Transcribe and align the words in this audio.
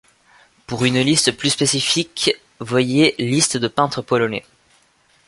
Pour 0.65 0.83
une 0.83 0.99
liste 0.99 1.31
plus 1.37 1.51
spécifique 1.51 2.31
voyez 2.59 3.13
Liste 3.19 3.57
de 3.57 3.67
peintres 3.67 4.01
polonais. 4.01 4.43